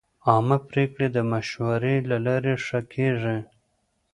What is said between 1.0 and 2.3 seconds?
د مشورې له